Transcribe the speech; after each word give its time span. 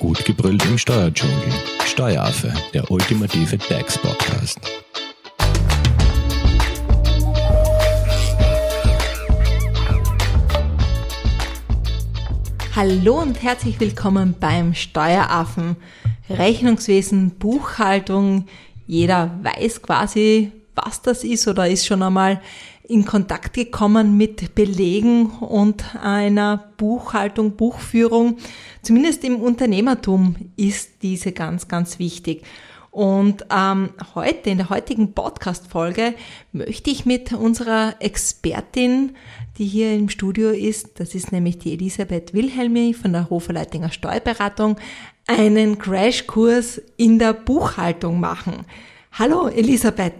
Gut 0.00 0.24
gebrüllt 0.24 0.64
im 0.64 0.78
Steuerdschungel. 0.78 1.52
Steueraffe, 1.84 2.50
der 2.72 2.90
ultimative 2.90 3.58
DAX-Podcast. 3.58 4.58
Hallo 12.74 13.20
und 13.20 13.42
herzlich 13.42 13.78
willkommen 13.78 14.34
beim 14.40 14.72
Steueraffen. 14.72 15.76
Rechnungswesen, 16.30 17.32
Buchhaltung. 17.32 18.46
Jeder 18.86 19.38
weiß 19.42 19.82
quasi, 19.82 20.50
was 20.74 21.02
das 21.02 21.24
ist 21.24 21.46
oder 21.46 21.68
ist 21.68 21.84
schon 21.86 22.02
einmal 22.02 22.40
in 22.90 23.04
Kontakt 23.04 23.54
gekommen 23.54 24.16
mit 24.16 24.54
Belegen 24.54 25.26
und 25.26 25.96
einer 25.96 26.72
Buchhaltung, 26.76 27.56
Buchführung. 27.56 28.38
Zumindest 28.82 29.22
im 29.24 29.36
Unternehmertum 29.36 30.34
ist 30.56 31.02
diese 31.02 31.32
ganz, 31.32 31.68
ganz 31.68 31.98
wichtig. 31.98 32.42
Und 32.90 33.46
ähm, 33.56 33.90
heute, 34.16 34.50
in 34.50 34.58
der 34.58 34.68
heutigen 34.68 35.14
Podcast-Folge, 35.14 36.14
möchte 36.52 36.90
ich 36.90 37.06
mit 37.06 37.32
unserer 37.32 37.94
Expertin, 38.00 39.12
die 39.58 39.66
hier 39.66 39.94
im 39.94 40.08
Studio 40.08 40.50
ist, 40.50 40.98
das 40.98 41.14
ist 41.14 41.30
nämlich 41.30 41.58
die 41.58 41.74
Elisabeth 41.74 42.34
Wilhelmi 42.34 42.94
von 42.94 43.12
der 43.12 43.30
Hoferleitinger 43.30 43.92
Steuerberatung, 43.92 44.76
einen 45.28 45.78
Crashkurs 45.78 46.82
in 46.96 47.20
der 47.20 47.34
Buchhaltung 47.34 48.18
machen. 48.18 48.64
Hallo 49.12 49.46
Elisabeth. 49.46 50.14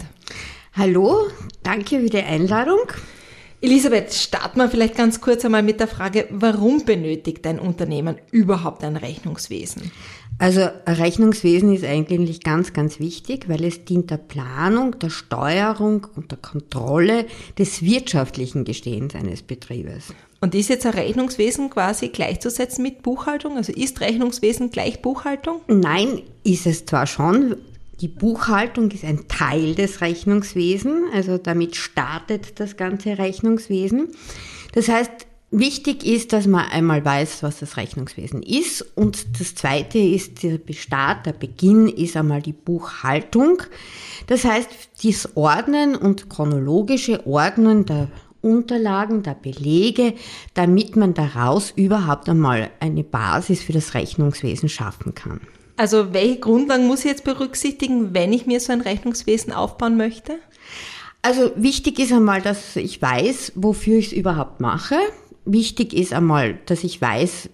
Hallo, 0.81 1.29
danke 1.63 2.01
für 2.01 2.09
die 2.09 2.23
Einladung. 2.23 2.81
Elisabeth, 3.61 4.15
starten 4.15 4.61
wir 4.61 4.71
vielleicht 4.71 4.97
ganz 4.97 5.21
kurz 5.21 5.45
einmal 5.45 5.63
mit 5.63 5.79
der 5.79 5.89
Frage, 5.89 6.27
warum 6.31 6.87
benötigt 6.87 7.47
ein 7.47 7.59
Unternehmen 7.59 8.17
überhaupt 8.31 8.83
ein 8.83 8.97
Rechnungswesen? 8.97 9.93
Also 10.39 10.71
Rechnungswesen 10.87 11.75
ist 11.75 11.85
eigentlich 11.85 12.43
ganz, 12.43 12.73
ganz 12.73 12.99
wichtig, 12.99 13.47
weil 13.47 13.63
es 13.63 13.85
dient 13.85 14.11
der 14.11 14.17
Planung, 14.17 14.99
der 14.99 15.11
Steuerung 15.11 16.07
und 16.17 16.31
der 16.31 16.39
Kontrolle 16.39 17.27
des 17.59 17.83
wirtschaftlichen 17.83 18.65
Gestehens 18.65 19.15
eines 19.15 19.43
Betriebes. 19.43 20.15
Und 20.41 20.55
ist 20.55 20.71
jetzt 20.71 20.87
ein 20.87 20.95
Rechnungswesen 20.95 21.69
quasi 21.69 22.09
gleichzusetzen 22.09 22.83
mit 22.83 23.03
Buchhaltung? 23.03 23.59
Also 23.59 23.75
ist 23.75 24.01
Rechnungswesen 24.01 24.71
gleich 24.71 25.03
Buchhaltung? 25.03 25.61
Nein, 25.67 26.23
ist 26.43 26.67
es 26.67 26.87
zwar 26.87 27.07
schon, 27.07 27.57
die 28.01 28.09
Buchhaltung 28.09 28.91
ist 28.91 29.05
ein 29.05 29.29
Teil 29.29 29.75
des 29.75 30.01
Rechnungswesens, 30.01 31.13
also 31.13 31.39
damit 31.39 31.77
startet 31.77 32.59
das 32.59 32.77
ganze 32.77 33.19
Rechnungswesen. 33.19 34.09
Das 34.73 34.89
heißt, 34.89 35.11
wichtig 35.51 36.07
ist, 36.07 36.33
dass 36.33 36.47
man 36.47 36.71
einmal 36.71 37.05
weiß, 37.05 37.43
was 37.43 37.59
das 37.59 37.77
Rechnungswesen 37.77 38.43
ist 38.43 38.83
und 38.97 39.39
das 39.39 39.55
zweite 39.55 39.99
ist 39.99 40.43
der 40.43 40.61
Start, 40.73 41.27
der 41.27 41.33
Beginn 41.33 41.89
ist 41.89 42.17
einmal 42.17 42.41
die 42.41 42.53
Buchhaltung. 42.53 43.63
Das 44.29 44.45
heißt, 44.45 44.71
das 45.05 45.37
Ordnen 45.37 45.95
und 45.95 46.31
chronologische 46.31 47.27
Ordnen 47.27 47.85
der 47.85 48.09
Unterlagen, 48.41 49.23
der 49.23 49.35
Belege, 49.35 50.15
damit 50.55 50.97
man 50.97 51.13
daraus 51.13 51.73
überhaupt 51.73 52.29
einmal 52.29 52.71
eine 52.81 53.05
Basis 53.05 53.63
für 53.63 53.75
das 53.75 53.93
Rechnungswesen 53.93 54.71
schaffen 54.71 55.15
kann. 55.15 55.41
Also 55.81 56.13
welche 56.13 56.41
Grundlagen 56.41 56.87
muss 56.87 56.99
ich 56.99 57.07
jetzt 57.07 57.25
berücksichtigen, 57.25 58.13
wenn 58.13 58.35
ich 58.35 58.45
mir 58.45 58.61
so 58.61 58.71
ein 58.71 58.83
Rechnungswesen 58.83 59.51
aufbauen 59.51 59.97
möchte? 59.97 60.37
Also 61.23 61.53
wichtig 61.57 61.99
ist 61.99 62.13
einmal, 62.13 62.43
dass 62.43 62.77
ich 62.77 63.01
weiß, 63.01 63.53
wofür 63.55 63.97
ich 63.97 64.09
es 64.09 64.13
überhaupt 64.13 64.61
mache. 64.61 64.97
Wichtig 65.47 65.95
ist 65.95 66.13
einmal, 66.13 66.59
dass 66.67 66.85
ich 66.85 67.01
weiß, 67.01 67.49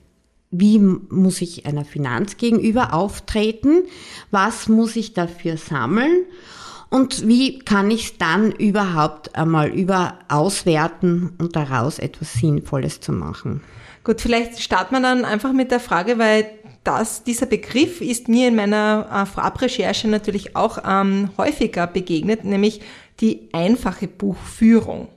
wie 0.51 0.81
muss 0.81 1.41
ich 1.41 1.67
einer 1.67 1.85
Finanz 1.85 2.37
gegenüber 2.37 2.95
auftreten, 2.95 3.85
was 4.33 4.69
muss 4.69 4.97
ich 4.97 5.15
dafür 5.15 5.57
sammeln 5.57 6.25
und 6.91 7.29
wie 7.29 7.61
kann 7.61 7.93
ich 7.93 8.07
es 8.07 8.19
dann 8.19 8.51
überhaupt 8.51 9.37
einmal 9.37 9.69
über 9.69 10.19
auswerten 10.29 11.31
und 11.39 11.55
daraus 11.55 12.01
etwas 12.01 12.33
Sinnvolles 12.33 12.99
zu 13.01 13.13
machen. 13.13 13.63
Gut, 14.03 14.21
vielleicht 14.21 14.61
starten 14.61 14.95
wir 14.95 15.01
dann 15.01 15.25
einfach 15.25 15.53
mit 15.53 15.73
der 15.73 15.81
Frage, 15.81 16.17
weil 16.19 16.49
das, 16.87 17.25
dieser 17.25 17.47
Begriff 17.47 18.01
ist 18.01 18.29
mir 18.29 18.49
in 18.49 18.57
meiner 18.57 19.09
äh, 19.13 19.27
Vorabrecherche 19.27 20.09
natürlich 20.09 20.55
auch 20.55 20.79
ähm, 20.87 21.31
häufiger 21.37 21.87
begegnet, 21.87 22.45
nämlich 22.45 22.81
die 23.21 23.49
einfache 23.53 24.07
Buchführung. 24.07 25.09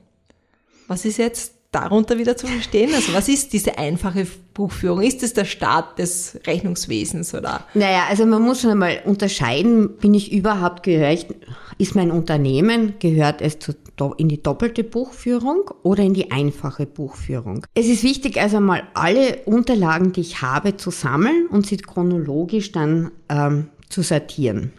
Was 0.88 1.06
ist 1.06 1.18
jetzt 1.18 1.53
darunter 1.72 2.18
wieder 2.18 2.35
zu 2.35 2.47
verstehen? 2.47 2.94
Also 2.94 3.13
was 3.13 3.30
ist 3.30 3.53
diese 3.53 3.78
einfache 3.78 4.25
Buchführung? 4.53 5.02
Ist 5.02 5.22
es 5.24 5.34
der 5.34 5.46
Start 5.46 6.00
des 6.00 6.40
Rechnungswesens 6.47 7.34
oder? 7.35 7.66
Naja, 7.74 8.06
also 8.09 8.25
man 8.25 8.41
muss 8.41 8.62
schon 8.62 8.72
einmal 8.72 9.02
unterscheiden, 9.06 9.97
bin 9.97 10.13
ich 10.13 10.31
überhaupt 10.31 10.84
gehörig, 10.84 11.28
ist 11.78 11.96
mein 11.96 12.12
Unternehmen, 12.12 12.96
gehört 13.00 13.41
es 13.41 13.59
zu, 13.59 13.74
in 14.18 14.30
die 14.30 14.41
doppelte 14.41 14.84
Buchführung 14.84 15.69
oder 15.84 16.03
in 16.03 16.13
die 16.13 16.31
einfache 16.31 16.85
Buchführung? 16.85 17.66
Es 17.75 17.88
ist 17.88 18.03
wichtig, 18.03 18.41
also 18.41 18.59
mal 18.59 18.84
alle 18.96 19.38
Unterlagen, 19.46 20.12
die 20.12 20.22
ich 20.22 20.41
habe, 20.41 20.75
zu 20.75 20.91
sammeln 20.91 21.47
und 21.47 21.68
sie 21.68 21.78
chronologisch 21.78 22.72
dann 22.72 23.12
ähm, 23.30 23.69
zu 23.90 24.01
sortieren. 24.01 24.74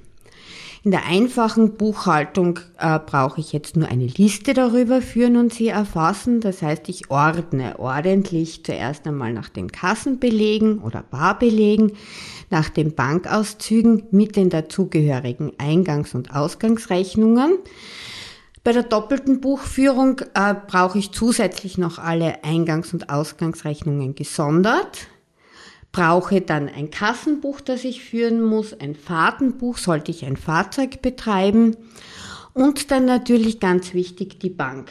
In 0.83 0.93
der 0.93 1.05
einfachen 1.05 1.77
Buchhaltung 1.77 2.59
äh, 2.79 2.99
brauche 2.99 3.39
ich 3.39 3.53
jetzt 3.53 3.77
nur 3.77 3.89
eine 3.89 4.07
Liste 4.07 4.55
darüber 4.55 5.03
führen 5.03 5.37
und 5.37 5.53
sie 5.53 5.69
erfassen. 5.69 6.41
Das 6.41 6.63
heißt, 6.63 6.89
ich 6.89 7.11
ordne 7.11 7.79
ordentlich 7.79 8.65
zuerst 8.65 9.07
einmal 9.07 9.35
nach 9.35 9.51
den 9.51 9.71
Kassenbelegen 9.71 10.79
oder 10.79 11.03
Barbelegen, 11.03 11.93
nach 12.49 12.71
den 12.71 12.95
Bankauszügen 12.95 14.05
mit 14.11 14.37
den 14.37 14.49
dazugehörigen 14.49 15.53
Eingangs- 15.59 16.15
und 16.15 16.35
Ausgangsrechnungen. 16.35 17.59
Bei 18.65 18.73
der 18.73 18.83
doppelten 18.83 19.43
Buchführung 19.43 20.21
äh, 20.33 20.55
brauche 20.67 20.99
ich 20.99 21.13
zusätzlich 21.13 21.77
noch 21.77 21.99
alle 21.99 22.43
Eingangs- 22.43 22.95
und 22.95 23.11
Ausgangsrechnungen 23.11 24.15
gesondert 24.15 25.09
brauche 25.93 26.41
dann 26.41 26.69
ein 26.69 26.91
Kassenbuch, 26.91 27.61
das 27.61 27.85
ich 27.85 28.05
führen 28.05 28.41
muss, 28.43 28.79
ein 28.79 28.95
Fahrtenbuch, 28.95 29.79
sollte 29.79 30.11
ich 30.11 30.25
ein 30.25 30.37
Fahrzeug 30.37 31.03
betreiben 31.03 31.77
und 32.53 32.91
dann 32.91 33.05
natürlich 33.05 33.61
ganz 33.61 33.95
wichtig 33.95 34.39
die 34.41 34.51
Bank. 34.51 34.91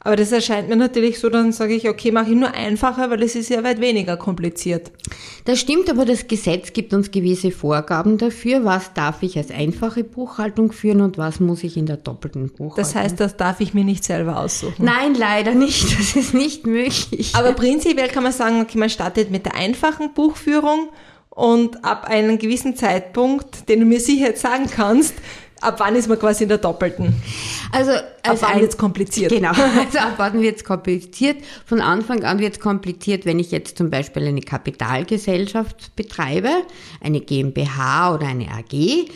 Aber 0.00 0.14
das 0.14 0.30
erscheint 0.30 0.68
mir 0.68 0.76
natürlich 0.76 1.18
so, 1.18 1.28
dann 1.28 1.50
sage 1.50 1.74
ich, 1.74 1.88
okay, 1.88 2.12
mache 2.12 2.30
ich 2.30 2.36
nur 2.36 2.54
einfacher, 2.54 3.10
weil 3.10 3.22
es 3.22 3.34
ist 3.34 3.48
ja 3.48 3.64
weit 3.64 3.80
weniger 3.80 4.16
kompliziert. 4.16 4.92
Das 5.46 5.58
stimmt, 5.58 5.90
aber 5.90 6.04
das 6.04 6.28
Gesetz 6.28 6.72
gibt 6.72 6.94
uns 6.94 7.10
gewisse 7.10 7.50
Vorgaben 7.50 8.16
dafür, 8.16 8.64
was 8.64 8.92
darf 8.94 9.22
ich 9.22 9.36
als 9.36 9.50
einfache 9.50 10.04
Buchhaltung 10.04 10.70
führen 10.70 11.00
und 11.00 11.18
was 11.18 11.40
muss 11.40 11.64
ich 11.64 11.76
in 11.76 11.86
der 11.86 11.96
doppelten 11.96 12.50
Buchhaltung. 12.50 12.76
Das 12.76 12.94
heißt, 12.94 13.18
das 13.18 13.36
darf 13.36 13.60
ich 13.60 13.74
mir 13.74 13.84
nicht 13.84 14.04
selber 14.04 14.38
aussuchen. 14.38 14.84
Nein, 14.84 15.14
leider 15.14 15.54
nicht. 15.54 15.84
Das 15.98 16.14
ist 16.14 16.34
nicht 16.34 16.66
möglich. 16.66 17.32
Aber 17.34 17.52
prinzipiell 17.52 18.08
kann 18.08 18.22
man 18.22 18.32
sagen, 18.32 18.60
okay, 18.60 18.78
man 18.78 18.90
startet 18.90 19.30
mit 19.30 19.44
der 19.44 19.56
einfachen 19.56 20.14
Buchführung 20.14 20.88
und 21.30 21.84
ab 21.84 22.06
einem 22.08 22.38
gewissen 22.38 22.76
Zeitpunkt, 22.76 23.68
den 23.68 23.80
du 23.80 23.86
mir 23.86 24.00
sicher 24.00 24.28
jetzt 24.28 24.42
sagen 24.42 24.66
kannst, 24.70 25.14
ab 25.60 25.76
wann 25.78 25.96
ist 25.96 26.08
man 26.08 26.18
quasi 26.18 26.44
in 26.44 26.48
der 26.48 26.58
doppelten? 26.58 27.14
Also, 27.72 27.92
ab 27.92 28.36
wann 28.40 28.60
wird 28.60 28.70
es 28.70 28.78
kompliziert? 28.78 29.30
Genau, 29.32 29.50
also 29.78 29.98
ab 29.98 30.14
wann 30.16 30.40
wird 30.40 30.56
es 30.56 30.64
kompliziert? 30.64 31.38
Von 31.64 31.80
Anfang 31.80 32.24
an 32.24 32.38
wird 32.38 32.54
es 32.54 32.60
kompliziert, 32.60 33.26
wenn 33.26 33.38
ich 33.38 33.50
jetzt 33.50 33.78
zum 33.78 33.90
Beispiel 33.90 34.26
eine 34.26 34.40
Kapitalgesellschaft 34.40 35.96
betreibe, 35.96 36.50
eine 37.00 37.20
GmbH 37.20 38.14
oder 38.14 38.26
eine 38.26 38.48
AG, 38.48 39.08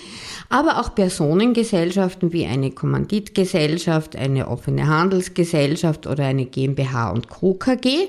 aber 0.49 0.79
auch 0.81 0.95
Personengesellschaften 0.95 2.33
wie 2.33 2.47
eine 2.47 2.71
Kommanditgesellschaft, 2.71 4.17
eine 4.17 4.49
offene 4.49 4.89
Handelsgesellschaft 4.89 6.07
oder 6.07 6.25
eine 6.25 6.47
GmbH 6.47 7.11
und 7.11 7.29
Co. 7.29 7.55
KG. 7.55 8.09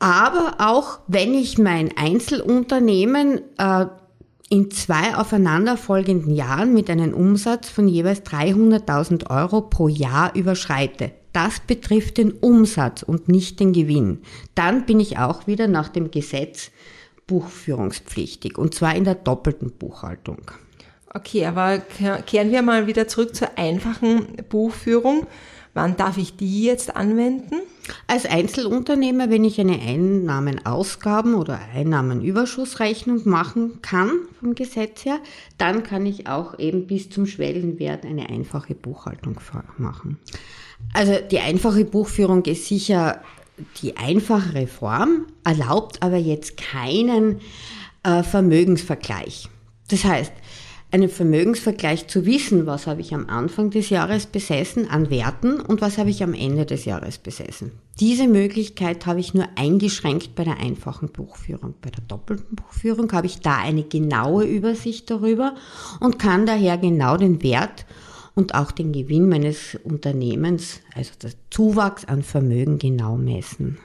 Aber 0.00 0.56
auch 0.58 0.98
wenn 1.06 1.34
ich 1.34 1.56
mein 1.56 1.96
Einzelunternehmen 1.96 3.40
äh, 3.56 3.86
in 4.54 4.70
zwei 4.70 5.16
aufeinanderfolgenden 5.16 6.32
Jahren 6.32 6.74
mit 6.74 6.88
einem 6.88 7.12
Umsatz 7.12 7.68
von 7.68 7.88
jeweils 7.88 8.22
300.000 8.22 9.28
Euro 9.28 9.62
pro 9.62 9.88
Jahr 9.88 10.32
überschreite. 10.36 11.10
Das 11.32 11.58
betrifft 11.58 12.18
den 12.18 12.30
Umsatz 12.30 13.02
und 13.02 13.28
nicht 13.28 13.58
den 13.58 13.72
Gewinn. 13.72 14.20
Dann 14.54 14.86
bin 14.86 15.00
ich 15.00 15.18
auch 15.18 15.48
wieder 15.48 15.66
nach 15.66 15.88
dem 15.88 16.12
Gesetz 16.12 16.70
buchführungspflichtig 17.26 18.56
und 18.56 18.74
zwar 18.74 18.94
in 18.94 19.02
der 19.02 19.16
doppelten 19.16 19.72
Buchhaltung. 19.72 20.42
Okay, 21.12 21.46
aber 21.46 21.78
kehren 21.78 22.52
wir 22.52 22.62
mal 22.62 22.86
wieder 22.86 23.08
zurück 23.08 23.34
zur 23.34 23.58
einfachen 23.58 24.36
Buchführung. 24.48 25.26
Wann 25.74 25.96
darf 25.96 26.18
ich 26.18 26.36
die 26.36 26.64
jetzt 26.64 26.96
anwenden? 26.96 27.56
Als 28.06 28.26
Einzelunternehmer, 28.26 29.28
wenn 29.28 29.44
ich 29.44 29.60
eine 29.60 29.76
Einnahmenausgaben- 29.76 31.34
oder 31.34 31.58
Einnahmenüberschussrechnung 31.74 33.28
machen 33.28 33.82
kann 33.82 34.10
vom 34.40 34.54
Gesetz 34.54 35.04
her, 35.04 35.18
dann 35.58 35.82
kann 35.82 36.06
ich 36.06 36.28
auch 36.28 36.58
eben 36.58 36.86
bis 36.86 37.10
zum 37.10 37.26
Schwellenwert 37.26 38.04
eine 38.04 38.28
einfache 38.28 38.74
Buchhaltung 38.74 39.36
machen. 39.76 40.18
Also 40.92 41.14
die 41.30 41.40
einfache 41.40 41.84
Buchführung 41.84 42.44
ist 42.44 42.66
sicher 42.66 43.20
die 43.82 43.96
einfachere 43.96 44.66
Form 44.66 45.26
erlaubt 45.44 46.02
aber 46.02 46.16
jetzt 46.16 46.56
keinen 46.56 47.40
äh, 48.02 48.22
Vermögensvergleich. 48.22 49.48
Das 49.88 50.04
heißt, 50.04 50.32
einen 50.94 51.08
Vermögensvergleich 51.08 52.06
zu 52.06 52.24
wissen, 52.24 52.66
was 52.66 52.86
habe 52.86 53.00
ich 53.00 53.12
am 53.12 53.28
Anfang 53.28 53.70
des 53.70 53.90
Jahres 53.90 54.26
besessen 54.26 54.88
an 54.88 55.10
Werten 55.10 55.58
und 55.58 55.80
was 55.80 55.98
habe 55.98 56.08
ich 56.08 56.22
am 56.22 56.34
Ende 56.34 56.66
des 56.66 56.84
Jahres 56.84 57.18
besessen. 57.18 57.72
Diese 57.98 58.28
Möglichkeit 58.28 59.04
habe 59.04 59.18
ich 59.18 59.34
nur 59.34 59.48
eingeschränkt 59.56 60.36
bei 60.36 60.44
der 60.44 60.58
einfachen 60.58 61.08
Buchführung. 61.08 61.74
Bei 61.82 61.90
der 61.90 62.04
doppelten 62.06 62.54
Buchführung 62.54 63.10
habe 63.10 63.26
ich 63.26 63.40
da 63.40 63.56
eine 63.58 63.82
genaue 63.82 64.44
Übersicht 64.44 65.10
darüber 65.10 65.56
und 65.98 66.20
kann 66.20 66.46
daher 66.46 66.78
genau 66.78 67.16
den 67.16 67.42
Wert 67.42 67.86
und 68.36 68.54
auch 68.54 68.70
den 68.70 68.92
Gewinn 68.92 69.28
meines 69.28 69.76
Unternehmens, 69.82 70.78
also 70.94 71.10
der 71.20 71.32
Zuwachs 71.50 72.04
an 72.04 72.22
Vermögen 72.22 72.78
genau 72.78 73.16
messen. 73.16 73.78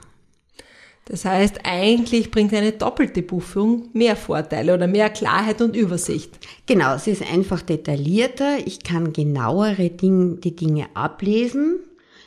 Das 1.10 1.26
heißt, 1.26 1.62
eigentlich 1.64 2.30
bringt 2.30 2.54
eine 2.54 2.72
doppelte 2.72 3.24
Buchführung 3.24 3.90
mehr 3.94 4.16
Vorteile 4.16 4.76
oder 4.76 4.86
mehr 4.86 5.10
Klarheit 5.10 5.60
und 5.60 5.76
Übersicht. 5.76 6.38
Genau, 6.68 6.94
es 6.94 7.08
ist 7.08 7.24
einfach 7.24 7.64
detaillierter. 7.64 8.60
Ich 8.64 8.84
kann 8.84 9.12
genauere 9.12 9.90
Ding, 9.90 10.40
die 10.40 10.56
Dinge 10.56 10.86
ablesen. 10.94 11.80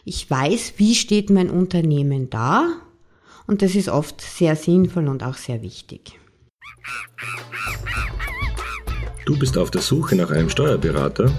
Ich 0.04 0.28
weiß, 0.28 0.74
wie 0.78 0.96
steht 0.96 1.30
mein 1.30 1.48
Unternehmen 1.48 2.28
da. 2.28 2.66
Und 3.46 3.62
das 3.62 3.76
ist 3.76 3.88
oft 3.88 4.20
sehr 4.20 4.56
sinnvoll 4.56 5.06
und 5.06 5.22
auch 5.22 5.36
sehr 5.36 5.62
wichtig. 5.62 6.18
Du 9.26 9.38
bist 9.38 9.56
auf 9.56 9.70
der 9.70 9.82
Suche 9.82 10.16
nach 10.16 10.32
einem 10.32 10.50
Steuerberater? 10.50 11.30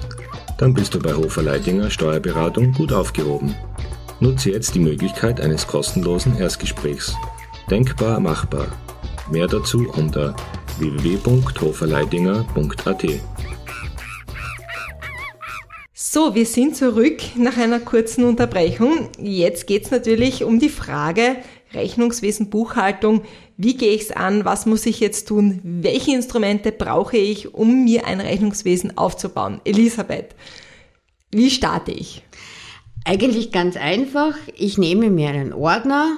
Dann 0.58 0.74
bist 0.74 0.94
du 0.94 1.00
bei 1.00 1.14
Hofer 1.14 1.42
Leidinger 1.42 1.90
Steuerberatung 1.90 2.72
gut 2.72 2.94
aufgehoben. 2.94 3.54
Nutze 4.22 4.52
jetzt 4.52 4.76
die 4.76 4.80
Möglichkeit 4.80 5.42
eines 5.42 5.68
kostenlosen 5.68 6.38
Erstgesprächs. 6.38 7.14
Denkbar 7.70 8.20
machbar. 8.20 8.68
Mehr 9.32 9.48
dazu 9.48 9.88
unter 9.96 10.36
www.hoferleidinger.at. 10.80 13.06
So, 15.94 16.36
wir 16.36 16.46
sind 16.46 16.76
zurück 16.76 17.22
nach 17.38 17.56
einer 17.58 17.80
kurzen 17.80 18.26
Unterbrechung. 18.26 19.10
Jetzt 19.18 19.66
geht's 19.66 19.92
natürlich 19.92 20.44
um 20.44 20.60
die 20.60 20.70
Frage 20.70 21.38
Rechnungswesen, 21.74 22.50
Buchhaltung. 22.50 23.22
Wie 23.58 23.78
gehe 23.78 23.94
ich 23.94 24.02
es 24.02 24.12
an? 24.12 24.46
Was 24.46 24.66
muss 24.66 24.86
ich 24.86 25.00
jetzt 25.00 25.28
tun? 25.28 25.60
Welche 25.64 26.14
Instrumente 26.14 26.72
brauche 26.72 27.18
ich, 27.18 27.54
um 27.54 27.86
mir 27.86 28.06
ein 28.06 28.20
Rechnungswesen 28.20 28.98
aufzubauen? 28.98 29.62
Elisabeth, 29.64 30.36
wie 31.32 31.50
starte 31.50 31.92
ich? 31.92 32.24
Eigentlich 33.06 33.52
ganz 33.52 33.76
einfach. 33.76 34.36
Ich 34.56 34.78
nehme 34.78 35.10
mir 35.10 35.30
einen 35.30 35.54
Ordner, 35.54 36.18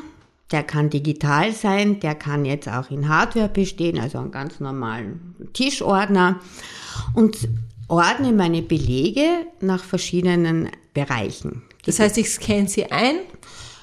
der 0.55 0.63
kann 0.63 0.89
digital 0.89 1.51
sein, 1.51 1.99
der 1.99 2.15
kann 2.15 2.45
jetzt 2.45 2.69
auch 2.69 2.89
in 2.89 3.09
Hardware 3.09 3.49
bestehen, 3.49 3.99
also 3.99 4.19
einen 4.19 4.31
ganz 4.31 4.61
normalen 4.61 5.35
Tischordner 5.51 6.39
und 7.13 7.35
ordne 7.89 8.31
meine 8.31 8.61
Belege 8.61 9.25
nach 9.59 9.83
verschiedenen 9.83 10.69
Bereichen. 10.93 11.63
Das 11.85 11.99
heißt, 11.99 12.17
ich 12.17 12.29
scanne 12.29 12.69
sie 12.69 12.89
ein. 12.89 13.15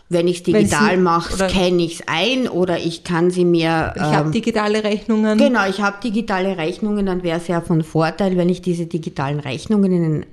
Wenn 0.08 0.28
ich 0.28 0.38
es 0.38 0.42
digital 0.44 0.96
mache, 0.96 1.34
scanne 1.34 1.82
ich 1.82 2.00
es 2.00 2.02
ein 2.06 2.48
oder 2.48 2.78
ich 2.78 3.04
kann 3.04 3.30
sie 3.30 3.44
mir. 3.44 3.92
Ich 3.94 4.00
ähm, 4.00 4.08
habe 4.08 4.30
digitale 4.30 4.82
Rechnungen. 4.82 5.36
Genau, 5.36 5.68
ich 5.68 5.82
habe 5.82 5.98
digitale 6.02 6.56
Rechnungen, 6.56 7.04
dann 7.04 7.22
wäre 7.22 7.38
es 7.38 7.48
ja 7.48 7.60
von 7.60 7.84
Vorteil, 7.84 8.38
wenn 8.38 8.48
ich 8.48 8.62
diese 8.62 8.86
digitalen 8.86 9.40
Rechnungen 9.40 9.92
in 9.92 10.26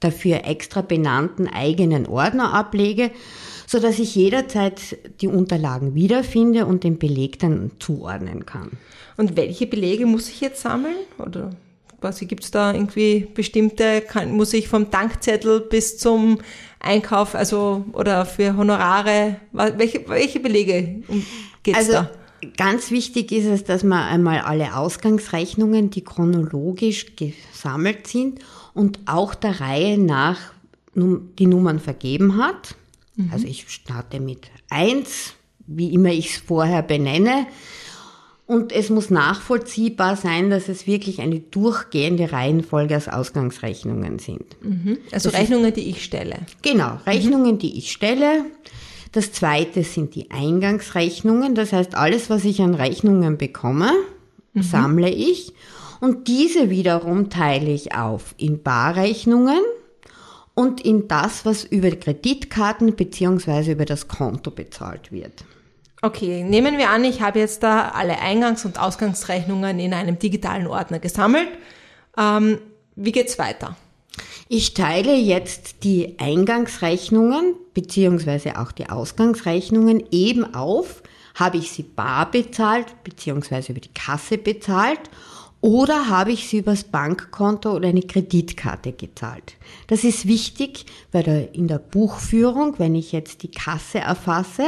dafür 0.00 0.44
extra 0.44 0.82
benannten 0.82 1.48
eigenen 1.48 2.06
Ordner 2.06 2.54
ablege, 2.54 3.10
so 3.66 3.80
dass 3.80 3.98
ich 3.98 4.14
jederzeit 4.14 4.96
die 5.20 5.28
Unterlagen 5.28 5.94
wiederfinde 5.94 6.66
und 6.66 6.84
den 6.84 6.98
Beleg 6.98 7.38
dann 7.38 7.72
zuordnen 7.78 8.46
kann. 8.46 8.70
Und 9.16 9.36
welche 9.36 9.66
Belege 9.66 10.06
muss 10.06 10.28
ich 10.28 10.40
jetzt 10.40 10.62
sammeln? 10.62 10.96
Oder 11.18 11.50
quasi 12.00 12.26
gibt 12.26 12.44
es 12.44 12.50
da 12.50 12.72
irgendwie 12.72 13.26
bestimmte, 13.34 14.00
kann, 14.00 14.32
muss 14.32 14.52
ich 14.52 14.68
vom 14.68 14.90
Tankzettel 14.90 15.60
bis 15.60 15.98
zum 15.98 16.38
Einkauf, 16.80 17.34
also 17.34 17.84
oder 17.92 18.24
für 18.24 18.56
Honorare, 18.56 19.36
welche, 19.52 20.08
welche 20.08 20.40
Belege 20.40 21.02
geht's 21.62 21.78
also, 21.78 21.92
da? 21.92 22.10
Ganz 22.56 22.92
wichtig 22.92 23.32
ist 23.32 23.46
es, 23.46 23.64
dass 23.64 23.82
man 23.82 24.04
einmal 24.04 24.38
alle 24.38 24.76
Ausgangsrechnungen, 24.76 25.90
die 25.90 26.04
chronologisch 26.04 27.16
gesammelt 27.16 28.06
sind 28.06 28.40
und 28.78 29.00
auch 29.06 29.34
der 29.34 29.60
Reihe 29.60 29.98
nach 29.98 30.38
die 30.94 31.46
Nummern 31.46 31.80
vergeben 31.80 32.36
hat. 32.38 32.76
Mhm. 33.16 33.30
Also 33.32 33.46
ich 33.46 33.68
starte 33.68 34.20
mit 34.20 34.50
eins, 34.70 35.34
wie 35.66 35.92
immer 35.92 36.10
ich 36.10 36.30
es 36.30 36.36
vorher 36.38 36.82
benenne. 36.82 37.46
Und 38.46 38.72
es 38.72 38.88
muss 38.88 39.10
nachvollziehbar 39.10 40.16
sein, 40.16 40.48
dass 40.48 40.68
es 40.68 40.86
wirklich 40.86 41.20
eine 41.20 41.40
durchgehende 41.40 42.32
Reihenfolge 42.32 42.96
aus 42.96 43.08
Ausgangsrechnungen 43.08 44.20
sind. 44.20 44.46
Mhm. 44.62 44.98
Also 45.10 45.30
das 45.30 45.40
Rechnungen, 45.40 45.66
ist, 45.66 45.76
die 45.76 45.90
ich 45.90 46.04
stelle. 46.04 46.36
Genau, 46.62 46.98
Rechnungen, 47.04 47.54
mhm. 47.54 47.58
die 47.58 47.76
ich 47.78 47.90
stelle. 47.90 48.44
Das 49.10 49.32
zweite 49.32 49.82
sind 49.82 50.14
die 50.14 50.30
Eingangsrechnungen. 50.30 51.56
Das 51.56 51.72
heißt, 51.72 51.96
alles, 51.96 52.30
was 52.30 52.44
ich 52.44 52.62
an 52.62 52.74
Rechnungen 52.74 53.38
bekomme, 53.38 53.90
mhm. 54.54 54.62
sammle 54.62 55.10
ich. 55.10 55.52
Und 56.00 56.28
diese 56.28 56.70
wiederum 56.70 57.30
teile 57.30 57.70
ich 57.70 57.94
auf 57.94 58.34
in 58.36 58.62
Barrechnungen 58.62 59.60
und 60.54 60.80
in 60.80 61.08
das, 61.08 61.44
was 61.44 61.64
über 61.64 61.90
Kreditkarten 61.90 62.96
beziehungsweise 62.96 63.72
über 63.72 63.84
das 63.84 64.08
Konto 64.08 64.50
bezahlt 64.50 65.12
wird. 65.12 65.44
Okay, 66.00 66.44
nehmen 66.44 66.78
wir 66.78 66.90
an, 66.90 67.04
ich 67.04 67.20
habe 67.20 67.40
jetzt 67.40 67.62
da 67.62 67.88
alle 67.88 68.20
Eingangs- 68.20 68.64
und 68.64 68.78
Ausgangsrechnungen 68.78 69.80
in 69.80 69.92
einem 69.92 70.18
digitalen 70.18 70.68
Ordner 70.68 71.00
gesammelt. 71.00 71.48
Ähm, 72.16 72.58
wie 72.94 73.12
geht's 73.12 73.38
weiter? 73.38 73.76
Ich 74.48 74.74
teile 74.74 75.14
jetzt 75.14 75.84
die 75.84 76.18
Eingangsrechnungen 76.18 77.54
beziehungsweise 77.74 78.58
auch 78.58 78.72
die 78.72 78.88
Ausgangsrechnungen 78.88 80.04
eben 80.10 80.54
auf. 80.54 81.02
Habe 81.34 81.58
ich 81.58 81.70
sie 81.70 81.82
bar 81.82 82.30
bezahlt 82.30 82.86
beziehungsweise 83.04 83.72
über 83.72 83.80
die 83.80 83.92
Kasse 83.92 84.38
bezahlt 84.38 85.00
oder 85.60 86.08
habe 86.08 86.30
ich 86.30 86.48
sie 86.48 86.58
übers 86.58 86.84
Bankkonto 86.84 87.74
oder 87.74 87.88
eine 87.88 88.02
Kreditkarte 88.02 88.92
gezahlt? 88.92 89.54
Das 89.88 90.04
ist 90.04 90.28
wichtig, 90.28 90.86
weil 91.10 91.48
in 91.52 91.66
der 91.66 91.80
Buchführung, 91.80 92.74
wenn 92.78 92.94
ich 92.94 93.10
jetzt 93.10 93.42
die 93.42 93.50
Kasse 93.50 93.98
erfasse, 93.98 94.64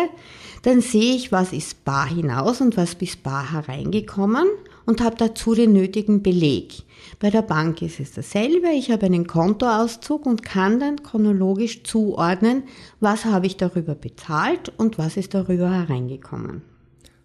dann 0.62 0.81
sehe 0.81 1.14
ich, 1.14 1.31
was 1.31 1.52
ist 1.52 1.84
bar 1.84 2.08
hinaus 2.08 2.60
und 2.60 2.76
was 2.76 2.97
bis 2.97 3.16
bar 3.16 3.52
hereingekommen 3.52 4.47
und 4.85 5.00
habe 5.00 5.16
dazu 5.16 5.54
den 5.54 5.73
nötigen 5.73 6.23
Beleg. 6.23 6.82
Bei 7.20 7.30
der 7.30 7.42
Bank 7.42 7.82
ist 7.82 8.00
es 8.00 8.12
dasselbe. 8.12 8.70
Ich 8.70 8.90
habe 8.90 9.06
einen 9.06 9.26
Kontoauszug 9.26 10.26
und 10.26 10.42
kann 10.42 10.80
dann 10.80 11.02
chronologisch 11.02 11.85
zuordnen, 11.85 12.64
was 12.99 13.25
habe 13.25 13.47
ich 13.47 13.56
darüber 13.56 13.94
bezahlt 13.94 14.73
und 14.76 14.99
was 14.99 15.16
ist 15.16 15.35
darüber 15.35 15.70
hereingekommen. 15.70 16.62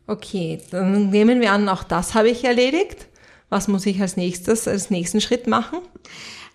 Okay, 0.07 0.61
dann 0.69 1.09
nehmen 1.09 1.41
wir 1.41 1.51
an, 1.51 1.67
auch 1.67 1.83
das 1.83 2.13
habe 2.13 2.29
ich 2.29 2.43
erledigt. 2.43 3.07
Was 3.55 3.69
muss 3.69 3.85
ich 3.85 4.01
als 4.01 4.17
nächstes, 4.17 4.67
als 4.67 4.89
nächsten 4.89 5.21
Schritt 5.21 5.47
machen? 5.47 5.79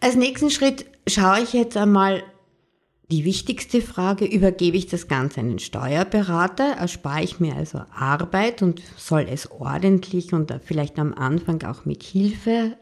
Als 0.00 0.16
nächsten 0.16 0.50
Schritt 0.50 0.84
schaue 1.08 1.40
ich 1.40 1.54
jetzt 1.54 1.78
einmal 1.78 2.22
die 3.10 3.24
wichtigste 3.24 3.80
Frage, 3.80 4.26
übergebe 4.26 4.76
ich 4.76 4.86
das 4.86 5.08
Ganze 5.08 5.40
einen 5.40 5.60
Steuerberater, 5.60 6.72
erspare 6.72 7.22
ich 7.22 7.40
mir 7.40 7.56
also 7.56 7.80
Arbeit 7.96 8.60
und 8.60 8.82
soll 8.98 9.26
es 9.30 9.50
ordentlich 9.50 10.34
und 10.34 10.52
vielleicht 10.62 10.98
am 10.98 11.14
Anfang 11.14 11.62
auch 11.62 11.86
mit 11.86 12.02
Hilfe 12.02 12.76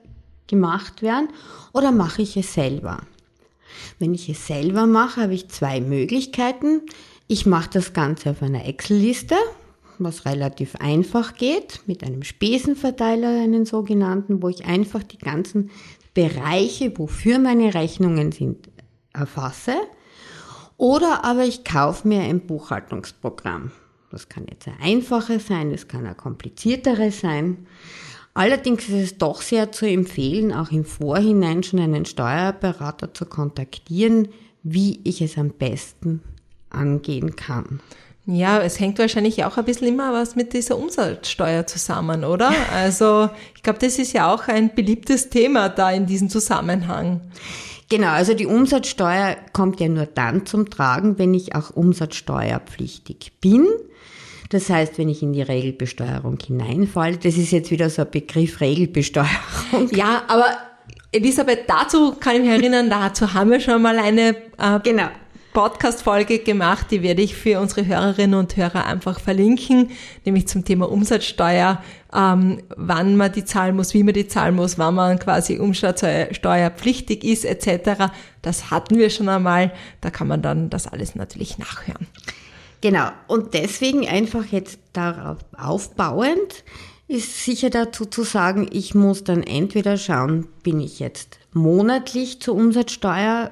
gemacht 0.49 1.01
werden 1.01 1.29
oder 1.73 1.93
mache 1.93 2.23
ich 2.23 2.37
es 2.37 2.53
selber? 2.53 3.03
Wenn 4.01 4.15
ich 4.15 4.29
es 4.29 4.49
selber 4.49 4.89
mache, 4.89 5.23
habe 5.23 5.35
ich 5.35 5.49
zwei 5.49 5.81
Möglichkeiten. 5.81 6.81
Ich 7.29 7.47
mache 7.47 7.71
das 7.75 7.93
Ganze 7.93 8.31
auf 8.31 8.43
einer 8.43 8.67
Excel-Liste, 8.67 9.37
was 10.05 10.25
relativ 10.25 10.77
einfach 10.77 11.35
geht, 11.35 11.83
mit 11.87 12.05
einem 12.05 12.23
Spesenverteiler, 12.23 13.29
einen 13.29 13.67
sogenannten, 13.67 14.43
wo 14.43 14.49
ich 14.49 14.65
einfach 14.65 15.03
die 15.03 15.19
ganzen 15.19 15.71
Bereiche, 16.15 16.97
wofür 16.99 17.39
meine 17.39 17.75
Rechnungen 17.75 18.33
sind, 18.33 18.69
erfasse. 19.13 19.75
Oder 20.77 21.25
aber 21.25 21.45
ich 21.45 21.65
kaufe 21.65 22.07
mir 22.07 22.21
ein 22.23 22.47
Buchhaltungsprogramm. 22.47 23.73
Das 24.11 24.29
kann 24.29 24.47
jetzt 24.51 24.67
ein 24.69 24.79
einfaches 24.81 25.47
sein, 25.47 25.71
das 25.71 25.89
kann 25.89 26.07
ein 26.07 26.17
komplizierteres 26.17 27.21
sein. 27.21 27.67
Allerdings 28.35 28.89
ist 28.89 28.95
es 28.95 29.19
doch 29.19 29.43
sehr 29.43 29.73
zu 29.73 29.87
empfehlen, 29.87 30.53
auch 30.53 30.71
im 30.71 30.85
Vorhinein 30.85 31.63
schon 31.63 31.81
einen 31.81 32.05
Steuerberater 32.05 33.13
zu 33.13 33.27
kontaktieren, 33.27 34.29
wie 34.63 35.01
ich 35.05 35.21
es 35.21 35.37
am 35.37 35.51
besten 35.51 36.23
angehen 36.71 37.37
kann. 37.37 37.81
Ja, 38.31 38.61
es 38.61 38.79
hängt 38.79 38.99
wahrscheinlich 38.99 39.43
auch 39.47 39.57
ein 39.57 39.65
bisschen 39.65 39.89
immer 39.89 40.13
was 40.13 40.37
mit 40.37 40.53
dieser 40.53 40.77
Umsatzsteuer 40.77 41.67
zusammen, 41.67 42.25
oder? 42.25 42.53
Also 42.75 43.31
ich 43.57 43.63
glaube, 43.63 43.79
das 43.79 43.99
ist 43.99 44.13
ja 44.13 44.33
auch 44.33 44.49
ein 44.49 44.75
beliebtes 44.75 45.31
Thema 45.31 45.71
da 45.71 45.91
in 45.91 46.05
diesem 46.05 46.29
Zusammenhang. 46.29 47.23
Genau, 47.89 48.09
also 48.09 48.35
die 48.35 48.45
Umsatzsteuer 48.45 49.37
kommt 49.55 49.81
ja 49.81 49.89
nur 49.89 50.05
dann 50.05 50.45
zum 50.45 50.69
Tragen, 50.69 51.19
wenn 51.19 51.33
ich 51.33 51.55
auch 51.55 51.71
umsatzsteuerpflichtig 51.71 53.33
bin. 53.41 53.67
Das 54.51 54.69
heißt, 54.69 54.99
wenn 54.99 55.09
ich 55.09 55.23
in 55.23 55.33
die 55.33 55.41
Regelbesteuerung 55.41 56.37
hineinfalle, 56.45 57.17
das 57.17 57.39
ist 57.39 57.51
jetzt 57.51 57.71
wieder 57.71 57.89
so 57.89 58.03
ein 58.03 58.11
Begriff 58.11 58.61
Regelbesteuerung. 58.61 59.89
Ja, 59.93 60.25
aber 60.29 60.49
Elisabeth, 61.13 61.61
dazu 61.67 62.15
kann 62.21 62.37
ich 62.37 62.43
mich 62.43 62.51
erinnern, 62.51 62.91
dazu 62.91 63.33
haben 63.33 63.51
wir 63.51 63.61
schon 63.61 63.81
mal 63.81 63.99
eine 63.99 64.37
äh, 64.59 64.81
Genau. 64.85 65.09
Podcast-Folge 65.59 66.39
gemacht, 66.39 66.87
die 66.93 67.03
werde 67.03 67.21
ich 67.21 67.35
für 67.35 67.59
unsere 67.59 67.85
Hörerinnen 67.85 68.39
und 68.39 68.57
Hörer 68.57 68.87
einfach 68.87 69.19
verlinken, 69.19 69.91
nämlich 70.25 70.47
zum 70.47 70.65
Thema 70.65 70.89
Umsatzsteuer, 70.89 71.83
ähm, 72.15 72.63
wann 72.77 73.17
man 73.17 73.33
die 73.33 73.45
zahlen 73.45 73.75
muss, 73.75 73.93
wie 73.93 74.05
man 74.05 74.15
die 74.15 74.29
zahlen 74.29 74.55
muss, 74.55 74.79
wann 74.79 74.95
man 74.95 75.19
quasi 75.19 75.59
umsatzsteuerpflichtig 75.59 77.25
ist 77.25 77.45
etc. 77.45 78.13
Das 78.41 78.71
hatten 78.71 78.99
wir 78.99 79.11
schon 79.11 79.29
einmal, 79.29 79.73
da 80.01 80.11
kann 80.11 80.29
man 80.29 80.43
dann 80.43 80.71
das 80.71 80.87
alles 80.87 81.17
natürlich 81.17 81.59
nachhören. 81.59 82.07
Genau. 82.81 83.09
Und 83.27 83.53
deswegen 83.53 84.07
einfach 84.07 84.45
jetzt 84.53 84.79
darauf 84.93 85.39
aufbauend 85.57 86.63
ist 87.09 87.45
sicher 87.45 87.71
dazu 87.71 88.05
zu 88.05 88.23
sagen, 88.23 88.69
ich 88.71 88.95
muss 88.95 89.25
dann 89.25 89.43
entweder 89.43 89.97
schauen, 89.97 90.47
bin 90.63 90.79
ich 90.79 91.01
jetzt 91.01 91.41
monatlich 91.53 92.41
zur 92.41 92.55
Umsatzsteuer 92.55 93.51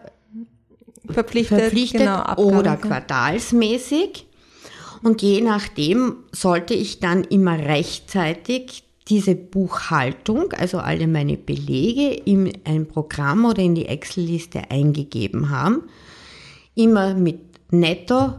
Verpflichtet, 1.11 1.59
verpflichtet 1.59 2.01
genau, 2.01 2.17
Abgaben, 2.17 2.57
oder 2.57 2.77
quartalsmäßig. 2.77 4.27
Und 5.03 5.23
je 5.23 5.41
nachdem 5.41 6.25
sollte 6.33 6.75
ich 6.75 7.01
dann 7.01 7.25
immer 7.25 7.59
rechtzeitig 7.59 8.85
diese 9.09 9.37
Buchhaltung, 9.37 10.53
also 10.53 10.79
alle 10.79 11.07
meine 11.07 11.37
Belege 11.37 12.13
in 12.25 12.53
ein 12.65 12.89
Programm 12.89 13.45
oder 13.45 13.63
in 13.63 13.75
die 13.75 13.87
Excel-Liste 13.87 14.71
eingegeben 14.71 15.51
haben, 15.51 15.83
immer 16.75 17.15
mit 17.15 17.41
Netto, 17.71 18.35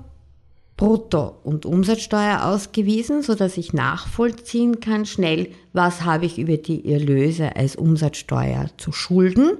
Brutto 0.77 1.35
und 1.43 1.65
Umsatzsteuer 1.65 2.45
ausgewiesen, 2.45 3.23
so 3.23 3.33
dass 3.33 3.57
ich 3.57 3.73
nachvollziehen 3.73 4.79
kann 4.79 5.07
schnell, 5.07 5.49
was 5.73 6.03
habe 6.03 6.27
ich 6.27 6.37
über 6.37 6.57
die 6.57 6.89
Erlöse 6.91 7.55
als 7.55 7.75
Umsatzsteuer 7.75 8.67
zu 8.77 8.91
schulden. 8.91 9.57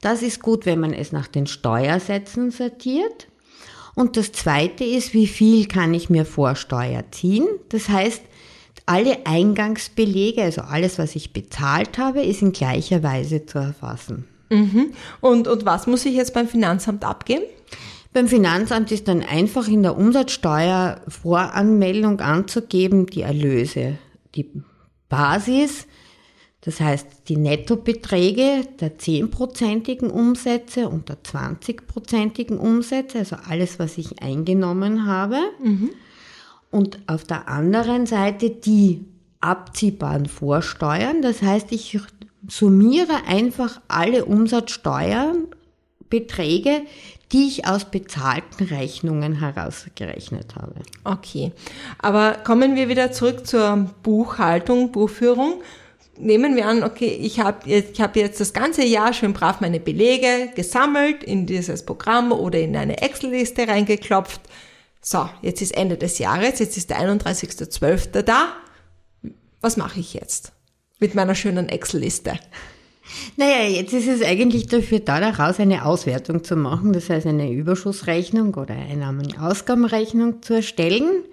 Das 0.00 0.22
ist 0.22 0.40
gut, 0.40 0.64
wenn 0.64 0.78
man 0.78 0.94
es 0.94 1.10
nach 1.10 1.26
den 1.26 1.48
Steuersätzen 1.48 2.52
sortiert. 2.52 3.26
Und 3.94 4.16
das 4.16 4.32
zweite 4.32 4.84
ist, 4.84 5.12
wie 5.14 5.26
viel 5.26 5.66
kann 5.66 5.92
ich 5.94 6.08
mir 6.08 6.24
vor 6.24 6.54
Steuer 6.54 7.04
ziehen? 7.10 7.46
Das 7.68 7.88
heißt, 7.88 8.22
alle 8.86 9.26
Eingangsbelege, 9.26 10.42
also 10.42 10.62
alles, 10.62 10.98
was 10.98 11.16
ich 11.16 11.32
bezahlt 11.32 11.98
habe, 11.98 12.22
ist 12.22 12.40
in 12.40 12.52
gleicher 12.52 13.02
Weise 13.02 13.46
zu 13.46 13.58
erfassen. 13.58 14.26
Mhm. 14.50 14.92
Und, 15.20 15.48
und 15.48 15.64
was 15.64 15.86
muss 15.86 16.04
ich 16.04 16.14
jetzt 16.14 16.34
beim 16.34 16.46
Finanzamt 16.46 17.04
abgeben? 17.04 17.44
Beim 18.12 18.28
Finanzamt 18.28 18.92
ist 18.92 19.08
dann 19.08 19.22
einfach 19.22 19.66
in 19.68 19.82
der 19.82 19.96
Umsatzsteuervoranmeldung 19.96 22.20
anzugeben, 22.20 23.06
die 23.06 23.22
Erlöse, 23.22 23.96
die 24.34 24.50
Basis, 25.08 25.86
das 26.60 26.80
heißt 26.80 27.28
die 27.28 27.36
Nettobeträge 27.36 28.66
der 28.80 28.96
10%igen 28.96 30.10
Umsätze 30.10 30.88
und 30.88 31.08
der 31.08 31.22
20%igen 31.22 32.58
Umsätze, 32.58 33.18
also 33.18 33.36
alles, 33.48 33.80
was 33.80 33.98
ich 33.98 34.22
eingenommen 34.22 35.06
habe. 35.06 35.38
Und 36.70 37.00
auf 37.08 37.24
der 37.24 37.48
anderen 37.48 38.06
Seite 38.06 38.50
die 38.50 39.04
abziehbaren 39.40 40.26
Vorsteuern. 40.26 41.20
Das 41.20 41.42
heißt, 41.42 41.72
ich 41.72 41.98
summiere 42.48 43.24
einfach 43.26 43.80
alle 43.88 44.24
Umsatzsteuerbeträge, 44.24 46.82
die 47.32 47.48
ich 47.48 47.66
aus 47.66 47.86
bezahlten 47.86 48.66
Rechnungen 48.66 49.38
herausgerechnet 49.40 50.54
habe. 50.54 50.74
Okay, 51.04 51.52
aber 51.98 52.32
kommen 52.44 52.76
wir 52.76 52.88
wieder 52.88 53.12
zurück 53.12 53.46
zur 53.46 53.90
Buchhaltung, 54.02 54.92
Buchführung. 54.92 55.62
Nehmen 56.18 56.56
wir 56.56 56.66
an, 56.66 56.82
okay, 56.82 57.08
ich 57.08 57.40
habe 57.40 57.68
jetzt, 57.68 57.98
hab 57.98 58.16
jetzt 58.16 58.38
das 58.38 58.52
ganze 58.52 58.84
Jahr 58.84 59.14
schön 59.14 59.32
brav 59.32 59.60
meine 59.60 59.80
Belege 59.80 60.50
gesammelt 60.54 61.24
in 61.24 61.46
dieses 61.46 61.84
Programm 61.84 62.32
oder 62.32 62.60
in 62.60 62.76
eine 62.76 63.00
Excel-Liste 63.00 63.66
reingeklopft. 63.66 64.42
So, 65.00 65.28
jetzt 65.40 65.62
ist 65.62 65.74
Ende 65.74 65.96
des 65.96 66.18
Jahres, 66.18 66.58
jetzt 66.58 66.76
ist 66.76 66.90
der 66.90 67.00
31.12. 67.00 68.22
da. 68.22 68.52
Was 69.62 69.76
mache 69.76 70.00
ich 70.00 70.12
jetzt 70.12 70.52
mit 70.98 71.14
meiner 71.14 71.34
schönen 71.34 71.70
Excel-Liste? 71.70 72.38
Naja, 73.36 73.68
jetzt 73.68 73.92
ist 73.92 74.08
es 74.08 74.22
eigentlich 74.22 74.66
dafür 74.66 75.00
da, 75.00 75.20
daraus 75.20 75.58
eine 75.58 75.84
Auswertung 75.84 76.44
zu 76.44 76.56
machen, 76.56 76.92
das 76.92 77.10
heißt 77.10 77.26
eine 77.26 77.50
Überschussrechnung 77.50 78.54
oder 78.54 78.74
Einnahmen-Ausgabenrechnung 78.74 80.42
zu 80.42 80.54
erstellen, 80.54 81.24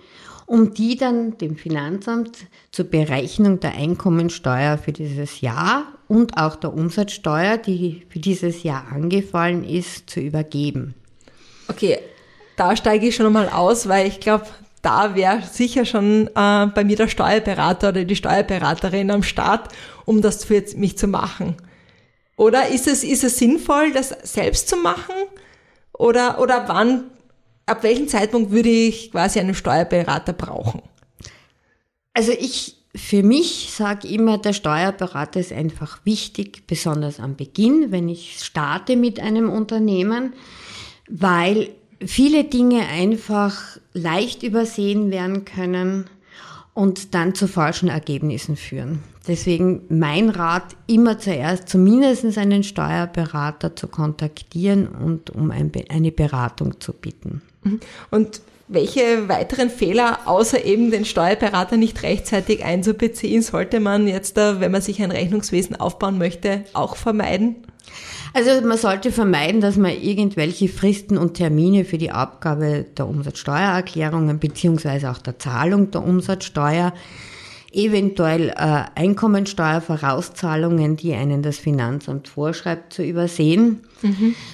um 0.46 0.74
die 0.74 0.98
dann 0.98 1.38
dem 1.38 1.56
Finanzamt 1.56 2.38
zur 2.72 2.86
Berechnung 2.86 3.60
der 3.60 3.76
Einkommensteuer 3.76 4.78
für 4.78 4.92
dieses 4.92 5.42
Jahr 5.42 5.86
und 6.08 6.38
auch 6.38 6.56
der 6.56 6.74
Umsatzsteuer, 6.74 7.58
die 7.58 8.04
für 8.10 8.20
dieses 8.20 8.64
Jahr 8.64 8.92
angefallen 8.92 9.64
ist, 9.64 10.10
zu 10.10 10.20
übergeben. 10.20 10.96
Okay, 11.68 12.00
da 12.56 12.76
steige 12.76 13.08
ich 13.08 13.16
schon 13.16 13.32
mal 13.32 13.48
aus, 13.48 13.88
weil 13.88 14.08
ich 14.08 14.20
glaube, 14.20 14.48
da 14.82 15.16
wäre 15.16 15.42
sicher 15.42 15.86
schon 15.86 16.28
äh, 16.28 16.68
bei 16.68 16.84
mir 16.84 16.96
der 16.96 17.08
Steuerberater 17.08 17.90
oder 17.90 18.06
die 18.06 18.16
Steuerberaterin 18.16 19.12
am 19.12 19.24
Start, 19.24 19.74
um 20.06 20.22
das 20.22 20.46
für 20.46 20.64
mich 20.76 20.98
zu 20.98 21.08
machen. 21.08 21.56
Oder 22.38 22.70
ist 22.70 22.88
es, 22.88 23.04
ist 23.04 23.24
es 23.24 23.38
sinnvoll, 23.38 23.92
das 23.92 24.10
selbst 24.24 24.70
zu 24.70 24.78
machen? 24.78 25.16
Oder, 25.92 26.40
oder 26.40 26.70
wann, 26.70 27.12
ab 27.66 27.84
welchem 27.84 28.08
Zeitpunkt 28.08 28.52
würde 28.52 28.70
ich 28.70 29.12
quasi 29.12 29.40
einen 29.40 29.56
Steuerberater 29.56 30.34
brauchen? 30.34 30.82
Also 32.14 32.32
ich 32.32 32.78
für 32.96 33.24
mich 33.24 33.72
sage 33.72 34.08
immer, 34.08 34.38
der 34.38 34.54
Steuerberater 34.54 35.40
ist 35.40 35.54
einfach 35.54 36.00
wichtig, 36.06 36.66
besonders 36.66 37.20
am 37.20 37.36
Beginn, 37.36 37.92
wenn 37.92 38.10
ich 38.10 38.40
starte 38.40 38.96
mit 38.96 39.20
einem 39.20 39.50
Unternehmen, 39.50 40.34
weil 41.08 41.70
viele 42.06 42.44
Dinge 42.44 42.88
einfach 42.88 43.78
leicht 43.94 44.44
übersehen 44.44 45.12
werden 45.12 45.46
können 45.46 46.06
und 46.74 47.14
dann 47.14 47.36
zu 47.36 47.48
falschen 47.48 47.90
Ergebnissen 47.90 48.56
führen. 48.56 49.00
Deswegen 49.28 49.82
mein 49.90 50.30
Rat, 50.30 50.76
immer 50.88 51.20
zuerst 51.20 51.70
zumindest 51.70 52.38
einen 52.38 52.64
Steuerberater 52.64 53.76
zu 53.76 53.88
kontaktieren 53.88 54.88
und 54.88 55.30
um 55.30 55.52
ein, 55.52 55.72
eine 55.90 56.12
Beratung 56.12 56.80
zu 56.80 56.94
bitten. 56.94 57.42
Und 58.12 58.42
welche 58.68 59.28
weiteren 59.28 59.70
Fehler, 59.70 60.20
außer 60.26 60.64
eben 60.64 60.92
den 60.92 61.04
Steuerberater 61.04 61.76
nicht 61.76 62.04
rechtzeitig 62.04 62.64
einzubeziehen, 62.64 63.42
sollte 63.42 63.80
man 63.80 64.08
jetzt, 64.08 64.38
da, 64.38 64.60
wenn 64.60 64.72
man 64.72 64.82
sich 64.82 65.02
ein 65.02 65.12
Rechnungswesen 65.12 65.76
aufbauen 65.76 66.18
möchte, 66.18 66.64
auch 66.74 66.96
vermeiden? 66.96 67.56
Also 68.34 68.66
man 68.66 68.78
sollte 68.78 69.12
vermeiden, 69.12 69.62
dass 69.62 69.76
man 69.76 69.92
irgendwelche 69.92 70.68
Fristen 70.68 71.18
und 71.18 71.36
Termine 71.36 71.86
für 71.86 71.98
die 71.98 72.12
Abgabe 72.12 72.86
der 72.98 73.08
Umsatzsteuererklärungen 73.08 74.40
beziehungsweise 74.40 75.10
auch 75.10 75.18
der 75.18 75.40
Zahlung 75.40 75.92
der 75.92 76.04
Umsatzsteuer, 76.04 76.94
eventuell 77.72 78.50
äh, 78.50 78.84
Einkommensteuervorauszahlungen, 78.96 80.96
die 80.96 81.14
einen 81.14 81.44
das 81.44 81.58
Finanzamt 81.58 82.28
vorschreibt, 82.28 82.94
zu 82.94 83.04
übersehen. 83.04 83.82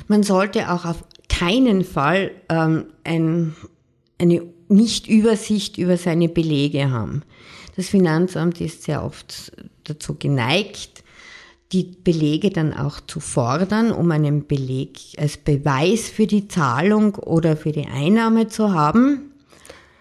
Man 0.07 0.23
sollte 0.23 0.71
auch 0.71 0.85
auf 0.85 1.03
keinen 1.29 1.83
Fall 1.83 2.31
ähm, 2.49 2.85
ein, 3.03 3.55
eine 4.19 4.41
Nicht-Übersicht 4.67 5.77
über 5.77 5.97
seine 5.97 6.29
Belege 6.29 6.91
haben. 6.91 7.23
Das 7.75 7.89
Finanzamt 7.89 8.61
ist 8.61 8.83
sehr 8.83 9.03
oft 9.03 9.51
dazu 9.83 10.15
geneigt, 10.15 11.03
die 11.71 11.83
Belege 12.03 12.51
dann 12.51 12.73
auch 12.73 12.99
zu 13.01 13.19
fordern, 13.19 13.91
um 13.91 14.11
einen 14.11 14.47
Beleg 14.47 14.99
als 15.17 15.37
Beweis 15.37 16.09
für 16.09 16.27
die 16.27 16.47
Zahlung 16.47 17.15
oder 17.15 17.57
für 17.57 17.71
die 17.71 17.87
Einnahme 17.87 18.47
zu 18.47 18.73
haben. 18.73 19.31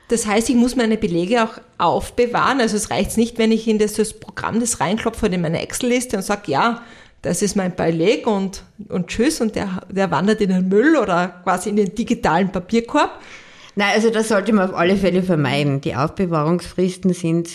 Das 0.09 0.26
heißt, 0.26 0.50
ich 0.50 0.56
muss 0.56 0.76
meine 0.76 0.99
Belege 0.99 1.42
auch 1.44 1.61
aufbewahren. 1.78 2.61
Also 2.61 2.76
es 2.76 2.90
reicht 2.90 3.16
nicht, 3.16 3.38
wenn 3.38 3.50
ich 3.50 3.66
in 3.66 3.78
das, 3.78 3.94
das 3.94 4.12
Programm 4.12 4.61
das 4.61 4.80
reinklopfe 4.80 5.26
in 5.26 5.40
meine 5.40 5.62
Excel-Liste 5.62 6.16
und 6.18 6.23
sage, 6.23 6.52
ja, 6.52 6.83
das 7.23 7.40
ist 7.40 7.56
mein 7.56 7.75
Beleg 7.75 8.26
und, 8.26 8.64
und 8.90 9.09
tschüss 9.09 9.40
und 9.40 9.56
der, 9.56 9.80
der 9.88 10.11
wandert 10.11 10.42
in 10.42 10.50
den 10.50 10.68
Müll 10.68 10.97
oder 10.97 11.40
quasi 11.42 11.71
in 11.71 11.76
den 11.76 11.94
digitalen 11.94 12.52
Papierkorb. 12.52 13.18
Nein, 13.76 13.93
also 13.95 14.11
das 14.11 14.28
sollte 14.28 14.52
man 14.52 14.71
auf 14.71 14.76
alle 14.76 14.97
Fälle 14.97 15.23
vermeiden. 15.23 15.81
Die 15.81 15.97
Aufbewahrungsfristen 15.97 17.12
sind 17.12 17.49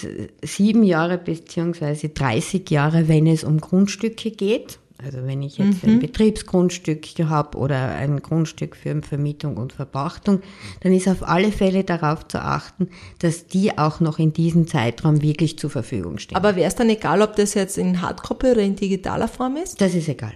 sieben 0.43 0.83
Jahre 0.83 1.17
beziehungsweise 1.17 2.09
30 2.09 2.69
Jahre, 2.69 3.07
wenn 3.07 3.25
es 3.25 3.43
um 3.43 3.61
Grundstücke 3.61 4.31
geht. 4.31 4.79
Also 5.01 5.25
wenn 5.25 5.41
ich 5.41 5.57
jetzt 5.57 5.85
ein 5.85 5.99
Betriebsgrundstück 5.99 7.05
habe 7.29 7.57
oder 7.57 7.95
ein 7.95 8.21
Grundstück 8.21 8.75
für 8.75 9.01
Vermietung 9.01 9.55
und 9.55 9.71
Verpachtung, 9.71 10.41
dann 10.81 10.91
ist 10.91 11.07
auf 11.07 11.25
alle 11.25 11.53
Fälle 11.53 11.85
darauf 11.85 12.27
zu 12.27 12.41
achten, 12.41 12.89
dass 13.19 13.47
die 13.47 13.77
auch 13.77 14.01
noch 14.01 14.19
in 14.19 14.33
diesem 14.33 14.67
Zeitraum 14.67 15.21
wirklich 15.21 15.57
zur 15.57 15.69
Verfügung 15.69 16.17
stehen. 16.17 16.35
Aber 16.35 16.57
wäre 16.57 16.67
es 16.67 16.75
dann 16.75 16.89
egal, 16.89 17.21
ob 17.21 17.37
das 17.37 17.53
jetzt 17.53 17.77
in 17.77 18.01
Hardcopy 18.01 18.47
oder 18.47 18.61
in 18.61 18.75
digitaler 18.75 19.29
Form 19.29 19.55
ist? 19.55 19.79
das 19.79 19.95
ist 19.95 20.09
egal. 20.09 20.33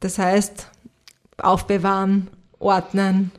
Das 0.00 0.18
heißt, 0.18 0.70
aufbewahren, 1.36 2.28
ordnen, 2.58 3.32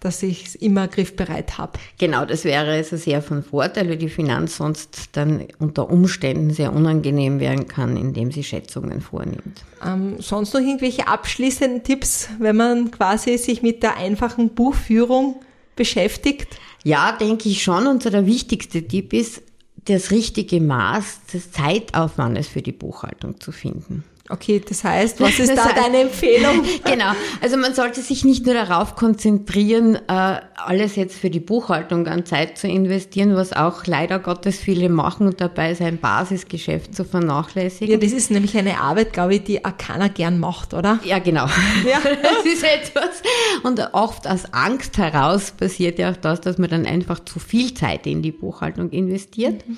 dass 0.00 0.22
ich 0.22 0.46
es 0.46 0.54
immer 0.54 0.88
griffbereit 0.88 1.58
habe. 1.58 1.78
Genau, 1.98 2.24
das 2.24 2.44
wäre 2.44 2.72
also 2.72 2.96
sehr 2.96 3.22
von 3.22 3.42
Vorteil, 3.42 3.88
weil 3.88 3.96
die 3.96 4.08
Finanz 4.08 4.58
sonst 4.58 5.10
dann 5.12 5.46
unter 5.58 5.90
Umständen 5.90 6.50
sehr 6.50 6.72
unangenehm 6.72 7.40
werden 7.40 7.66
kann, 7.66 7.96
indem 7.96 8.30
sie 8.30 8.44
Schätzungen 8.44 9.00
vornimmt. 9.00 9.64
Ähm, 9.84 10.16
sonst 10.18 10.52
noch 10.52 10.60
irgendwelche 10.60 11.08
abschließenden 11.08 11.82
Tipps, 11.82 12.28
wenn 12.38 12.56
man 12.56 12.90
quasi 12.90 13.38
sich 13.38 13.62
mit 13.62 13.82
der 13.82 13.96
einfachen 13.96 14.50
Buchführung 14.50 15.40
beschäftigt? 15.76 16.58
Ja, 16.84 17.12
denke 17.12 17.48
ich 17.48 17.62
schon. 17.62 17.86
Und 17.86 18.02
so 18.02 18.10
der 18.10 18.26
wichtigste 18.26 18.86
Tipp 18.86 19.12
ist, 19.12 19.42
das 19.86 20.10
richtige 20.10 20.60
Maß 20.60 21.26
des 21.32 21.52
Zeitaufwandes 21.52 22.48
für 22.48 22.62
die 22.62 22.72
Buchhaltung 22.72 23.40
zu 23.40 23.52
finden. 23.52 24.04
Okay, 24.28 24.62
das 24.66 24.82
heißt, 24.82 25.20
was 25.20 25.38
ist 25.38 25.50
das 25.50 25.56
da 25.56 25.64
heißt, 25.66 25.76
deine 25.76 26.00
Empfehlung? 26.02 26.64
genau, 26.84 27.12
also 27.40 27.56
man 27.56 27.74
sollte 27.74 28.00
sich 28.00 28.24
nicht 28.24 28.44
nur 28.44 28.54
darauf 28.54 28.96
konzentrieren, 28.96 29.96
äh, 30.08 30.40
alles 30.56 30.96
jetzt 30.96 31.16
für 31.16 31.30
die 31.30 31.40
Buchhaltung 31.40 32.06
an 32.08 32.26
Zeit 32.26 32.58
zu 32.58 32.66
investieren, 32.66 33.36
was 33.36 33.52
auch 33.52 33.86
leider 33.86 34.18
Gottes 34.18 34.58
viele 34.58 34.88
machen 34.88 35.26
und 35.26 35.40
dabei 35.40 35.74
sein 35.74 35.98
Basisgeschäft 35.98 36.94
zu 36.94 37.04
vernachlässigen. 37.04 37.92
Ja, 37.92 37.98
das 37.98 38.12
ist 38.12 38.30
nämlich 38.30 38.56
eine 38.56 38.80
Arbeit, 38.80 39.12
glaube 39.12 39.36
ich, 39.36 39.44
die 39.44 39.64
auch 39.64 39.76
keiner 39.76 40.08
gern 40.08 40.38
macht, 40.38 40.74
oder? 40.74 40.98
Ja, 41.04 41.18
genau. 41.18 41.46
Ja. 41.86 42.00
Das 42.00 42.44
ist 42.44 42.64
etwas. 42.64 43.22
Und 43.62 43.80
oft 43.92 44.26
aus 44.26 44.52
Angst 44.52 44.98
heraus 44.98 45.52
passiert 45.52 45.98
ja 45.98 46.10
auch 46.10 46.16
das, 46.16 46.40
dass 46.40 46.58
man 46.58 46.68
dann 46.70 46.86
einfach 46.86 47.20
zu 47.24 47.38
viel 47.38 47.74
Zeit 47.74 48.06
in 48.06 48.22
die 48.22 48.32
Buchhaltung 48.32 48.90
investiert. 48.90 49.66
Mhm. 49.68 49.76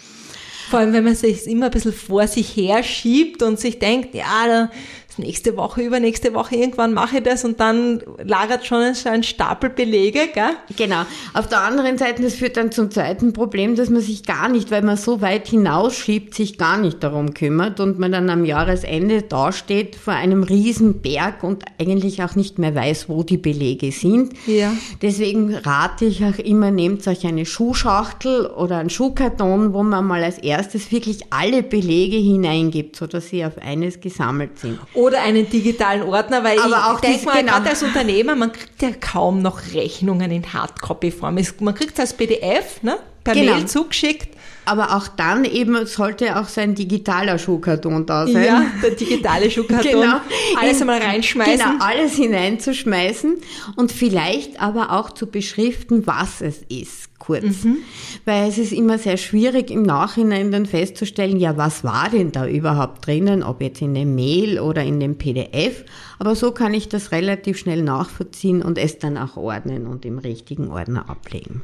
Vor 0.69 0.81
allem, 0.81 0.93
wenn 0.93 1.05
man 1.05 1.15
sich 1.15 1.47
immer 1.47 1.67
ein 1.67 1.71
bisschen 1.71 1.93
vor 1.95 2.27
sich 2.27 2.55
her 2.57 2.83
schiebt 2.83 3.43
und 3.43 3.59
sich 3.59 3.79
denkt, 3.79 4.15
ja, 4.15 4.71
nächste 5.19 5.57
Woche, 5.57 5.83
übernächste 5.83 6.35
Woche 6.35 6.57
irgendwann 6.57 6.95
mache 6.95 7.19
ich 7.19 7.23
das 7.23 7.45
und 7.45 7.61
dann 7.61 8.01
lagert 8.23 8.67
schon 8.67 8.95
so 8.95 9.09
ein 9.09 9.23
Stapel 9.23 9.71
Belege, 9.71 10.21
gell? 10.33 10.51
Genau. 10.77 11.03
Auf 11.35 11.49
der 11.49 11.61
anderen 11.61 11.99
Seite, 11.99 12.23
das 12.23 12.35
führt 12.35 12.57
dann 12.57 12.73
zum 12.73 12.91
zweiten 12.91 13.33
Problem, 13.33 13.77
dass 13.77 13.91
man 13.91 14.01
sich 14.01 14.25
gar 14.25 14.49
nicht, 14.49 14.71
weil 14.71 14.83
man 14.83 14.97
so 14.97 15.21
weit 15.21 15.49
hinausschiebt, 15.49 16.35
sich 16.35 16.59
gar 16.59 16.79
nicht 16.79 17.03
darum 17.03 17.35
kümmert 17.35 17.81
und 17.81 17.99
man 17.99 18.13
dann 18.13 18.31
am 18.31 18.45
Jahresende 18.45 19.23
dasteht 19.23 19.97
vor 19.97 20.15
einem 20.15 20.43
riesen 20.43 21.01
Berg 21.01 21.43
und 21.43 21.65
eigentlich 21.81 22.23
auch 22.23 22.35
nicht 22.35 22.59
mehr 22.59 22.75
weiß, 22.75 23.09
wo 23.09 23.23
die 23.23 23.37
Belege 23.37 23.93
sind. 23.93 24.33
Ja. 24.47 24.73
Deswegen 25.03 25.55
rate 25.55 26.05
ich 26.05 26.25
auch 26.25 26.39
immer, 26.39 26.71
nehmt 26.71 27.07
euch 27.07 27.27
eine 27.27 27.47
Schuhschachtel 27.47 28.47
oder 28.47 28.79
einen 28.79 28.91
Schuhkarton, 28.91 29.73
wo 29.73 29.83
man 29.83 30.07
mal 30.07 30.23
als 30.23 30.39
erstes 30.39 30.93
wirklich 30.93 31.21
alle 31.31 31.63
Belege 31.63 32.17
hineingibt, 32.17 32.97
sodass 32.97 33.29
sie 33.29 33.45
auf 33.45 33.59
eines 33.59 34.01
gesammelt 34.01 34.59
sind. 34.59 34.79
Oder 34.95 35.08
oder 35.09 35.23
einen 35.23 35.49
digitalen 35.51 36.03
Ordner, 36.03 36.45
weil 36.45 36.59
Aber 36.59 36.69
ich 36.69 36.75
auch 36.75 37.01
denke 37.01 37.25
mal, 37.25 37.41
genau. 37.41 37.53
gerade 37.53 37.71
als 37.71 37.83
Unternehmer, 37.83 38.37
man 38.37 38.53
kriegt 38.53 38.81
ja 38.81 38.91
kaum 38.93 39.43
noch 39.43 39.61
Rechnungen 39.75 40.31
in 40.31 40.53
Hardcopy-Form. 40.53 41.39
Man 41.61 41.75
kriegt 41.75 41.95
es 41.95 42.01
als 42.01 42.15
PDF, 42.15 42.83
ne? 42.83 42.99
per 43.25 43.35
genau. 43.35 43.57
Mail 43.57 43.67
zugeschickt. 43.67 44.38
Aber 44.69 44.97
auch 44.97 45.09
dann 45.09 45.45
eben 45.45 45.87
sollte 45.87 46.39
auch 46.39 46.49
sein 46.49 46.75
digitaler 46.75 47.39
Schuhkarton 47.39 48.05
da 48.05 48.27
sein. 48.27 48.45
Ja, 48.45 48.67
der 48.83 48.91
digitale 48.91 49.51
Schuhkarton. 49.51 49.91
genau. 49.93 50.21
Alles 50.61 50.81
einmal 50.81 51.01
reinschmeißen. 51.01 51.57
Genau, 51.57 51.85
alles 51.85 52.15
hineinzuschmeißen 52.15 53.37
und 53.77 53.93
vielleicht 53.93 54.61
aber 54.61 54.93
auch 54.93 55.11
zu 55.11 55.27
beschriften, 55.27 56.07
was 56.07 56.41
es 56.41 56.63
ist 56.69 57.19
kurz. 57.19 57.65
Mhm. 57.65 57.79
Weil 58.25 58.49
es 58.49 58.59
ist 58.59 58.73
immer 58.73 58.99
sehr 58.99 59.17
schwierig 59.17 59.71
im 59.71 59.83
Nachhinein 59.83 60.51
dann 60.53 60.67
festzustellen, 60.67 61.39
ja, 61.39 61.57
was 61.57 61.85
war 61.85 62.09
denn 62.11 62.33
da 62.33 62.47
überhaupt 62.47 63.07
drinnen, 63.07 63.43
ob 63.43 63.61
jetzt 63.61 63.83
in 63.83 63.95
dem 63.95 64.15
Mail 64.15 64.61
oder 64.61 64.83
in 64.83 65.01
dem 65.01 65.17
PDF. 65.19 65.85
Aber 66.19 66.35
so 66.35 66.53
kann 66.53 66.75
ich 66.75 66.89
das 66.89 67.13
relativ 67.13 67.59
schnell 67.59 67.83
nachvollziehen 67.83 68.63
und 68.63 68.79
es 68.79 68.99
dann 68.99 69.17
auch 69.17 69.37
ordnen 69.37 69.87
und 69.87 70.05
im 70.05 70.19
richtigen 70.19 70.71
Ordner 70.71 71.09
ablegen. 71.09 71.63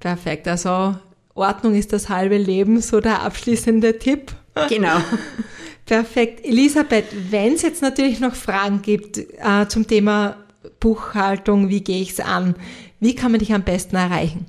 Perfekt. 0.00 0.46
Also 0.48 0.96
Ordnung 1.36 1.74
ist 1.74 1.92
das 1.92 2.08
halbe 2.08 2.36
Leben, 2.36 2.80
so 2.80 3.00
der 3.00 3.22
abschließende 3.22 3.98
Tipp. 3.98 4.32
Genau. 4.68 4.96
Perfekt. 5.86 6.44
Elisabeth, 6.44 7.06
wenn 7.30 7.54
es 7.54 7.62
jetzt 7.62 7.82
natürlich 7.82 8.18
noch 8.18 8.34
Fragen 8.34 8.82
gibt 8.82 9.18
äh, 9.18 9.68
zum 9.68 9.86
Thema 9.86 10.36
Buchhaltung, 10.80 11.68
wie 11.68 11.82
gehe 11.82 12.02
ich 12.02 12.10
es 12.10 12.20
an, 12.20 12.56
wie 12.98 13.14
kann 13.14 13.30
man 13.30 13.38
dich 13.38 13.52
am 13.52 13.62
besten 13.62 13.96
erreichen? 13.96 14.46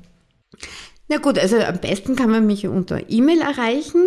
Na 1.08 1.18
gut, 1.18 1.38
also 1.38 1.58
am 1.58 1.78
besten 1.78 2.16
kann 2.16 2.32
man 2.32 2.48
mich 2.48 2.68
unter 2.68 3.10
E-Mail 3.10 3.42
erreichen 3.42 4.04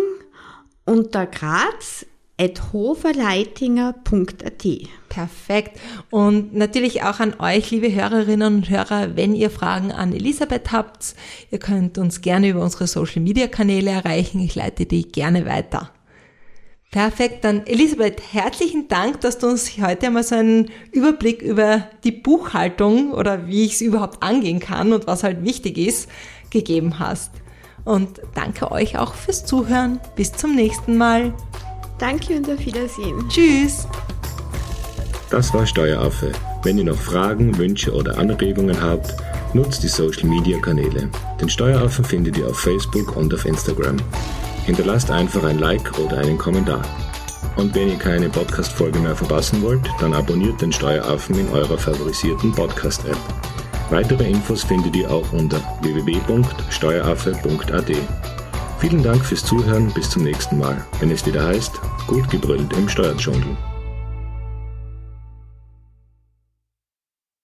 unter 0.85 1.25
graz 1.25 2.05
hoferleitinger.at. 2.73 4.67
Perfekt. 5.09 5.79
Und 6.09 6.55
natürlich 6.55 7.03
auch 7.03 7.19
an 7.19 7.39
euch, 7.39 7.71
liebe 7.71 7.93
Hörerinnen 7.93 8.55
und 8.55 8.69
Hörer, 8.69 9.15
wenn 9.15 9.35
ihr 9.35 9.49
Fragen 9.49 9.91
an 9.91 10.13
Elisabeth 10.13 10.71
habt, 10.71 11.15
ihr 11.51 11.59
könnt 11.59 11.97
uns 11.97 12.21
gerne 12.21 12.49
über 12.49 12.61
unsere 12.61 12.87
Social 12.87 13.21
Media 13.21 13.47
Kanäle 13.47 13.91
erreichen. 13.91 14.39
Ich 14.39 14.55
leite 14.55 14.85
die 14.85 15.11
gerne 15.11 15.45
weiter. 15.45 15.91
Perfekt, 16.91 17.45
dann 17.45 17.65
Elisabeth, 17.67 18.21
herzlichen 18.33 18.89
Dank, 18.89 19.21
dass 19.21 19.37
du 19.37 19.47
uns 19.47 19.77
heute 19.77 20.07
einmal 20.07 20.23
so 20.23 20.35
einen 20.35 20.71
Überblick 20.91 21.41
über 21.41 21.87
die 22.03 22.11
Buchhaltung 22.11 23.13
oder 23.13 23.47
wie 23.47 23.63
ich 23.63 23.75
es 23.75 23.81
überhaupt 23.81 24.21
angehen 24.21 24.59
kann 24.59 24.91
und 24.91 25.07
was 25.07 25.23
halt 25.23 25.45
wichtig 25.45 25.77
ist, 25.77 26.09
gegeben 26.49 26.99
hast. 26.99 27.31
Und 27.85 28.21
danke 28.35 28.71
euch 28.71 28.97
auch 28.97 29.13
fürs 29.13 29.45
Zuhören. 29.45 30.01
Bis 30.15 30.33
zum 30.33 30.53
nächsten 30.53 30.97
Mal. 30.97 31.33
Danke 32.01 32.35
und 32.35 32.49
auf 32.49 32.65
Wiedersehen. 32.65 33.29
Tschüss. 33.29 33.87
Das 35.29 35.53
war 35.53 35.65
Steueraffe. 35.67 36.31
Wenn 36.63 36.79
ihr 36.79 36.85
noch 36.85 36.97
Fragen, 36.97 37.55
Wünsche 37.59 37.93
oder 37.93 38.17
Anregungen 38.17 38.81
habt, 38.81 39.13
nutzt 39.53 39.83
die 39.83 39.87
Social 39.87 40.27
Media 40.27 40.57
Kanäle. 40.57 41.11
Den 41.39 41.47
Steueraffen 41.47 42.03
findet 42.03 42.39
ihr 42.39 42.47
auf 42.47 42.59
Facebook 42.59 43.15
und 43.15 43.31
auf 43.35 43.45
Instagram. 43.45 43.97
Hinterlasst 44.65 45.11
einfach 45.11 45.43
ein 45.43 45.59
Like 45.59 45.99
oder 45.99 46.17
einen 46.17 46.39
Kommentar. 46.39 46.81
Und 47.55 47.75
wenn 47.75 47.89
ihr 47.89 47.97
keine 47.97 48.29
Podcast-Folge 48.29 48.97
mehr 48.97 49.15
verpassen 49.15 49.61
wollt, 49.61 49.87
dann 49.99 50.15
abonniert 50.15 50.59
den 50.59 50.71
Steueraffen 50.71 51.39
in 51.39 51.49
eurer 51.49 51.77
favorisierten 51.77 52.51
Podcast-App. 52.51 53.19
Weitere 53.91 54.27
Infos 54.27 54.63
findet 54.63 54.95
ihr 54.95 55.11
auch 55.11 55.31
unter 55.33 55.61
www.steueraffe.at. 55.81 57.91
Vielen 58.81 59.03
Dank 59.03 59.23
fürs 59.23 59.45
Zuhören, 59.45 59.93
bis 59.93 60.09
zum 60.09 60.23
nächsten 60.23 60.57
Mal, 60.57 60.83
wenn 60.99 61.11
es 61.11 61.23
wieder 61.23 61.45
heißt, 61.45 61.79
gut 62.07 62.27
gebrüllt 62.31 62.73
im 62.73 62.89
Steuerdschungel. 62.89 63.55